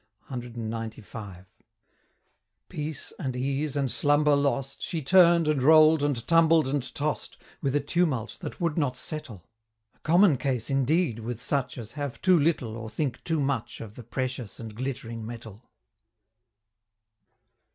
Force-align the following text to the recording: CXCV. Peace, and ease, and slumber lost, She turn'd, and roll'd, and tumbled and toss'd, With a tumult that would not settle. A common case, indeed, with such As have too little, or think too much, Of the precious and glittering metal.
CXCV. 0.31 1.45
Peace, 2.69 3.13
and 3.19 3.35
ease, 3.35 3.75
and 3.75 3.91
slumber 3.91 4.35
lost, 4.35 4.81
She 4.81 4.99
turn'd, 5.03 5.47
and 5.47 5.61
roll'd, 5.61 6.01
and 6.01 6.27
tumbled 6.27 6.67
and 6.67 6.81
toss'd, 6.95 7.37
With 7.61 7.75
a 7.75 7.79
tumult 7.79 8.39
that 8.41 8.59
would 8.59 8.79
not 8.79 8.95
settle. 8.97 9.45
A 9.93 9.99
common 9.99 10.37
case, 10.37 10.71
indeed, 10.71 11.19
with 11.19 11.39
such 11.39 11.77
As 11.77 11.91
have 11.91 12.19
too 12.19 12.39
little, 12.39 12.75
or 12.77 12.89
think 12.89 13.23
too 13.23 13.39
much, 13.39 13.79
Of 13.79 13.93
the 13.93 14.01
precious 14.03 14.59
and 14.59 14.73
glittering 14.73 15.23
metal. 15.23 15.69